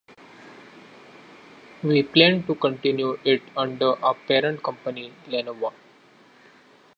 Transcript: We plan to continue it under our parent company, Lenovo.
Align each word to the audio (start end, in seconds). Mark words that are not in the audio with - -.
We 1.83 2.01
plan 2.01 2.41
to 2.47 2.55
continue 2.55 3.19
it 3.23 3.43
under 3.55 4.03
our 4.03 4.15
parent 4.15 4.63
company, 4.63 5.13
Lenovo. 5.27 5.73